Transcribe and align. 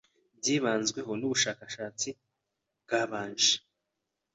byibanzweho 0.39 1.11
n'ubushakashatsi 1.15 2.09
bwabanje 2.85 3.53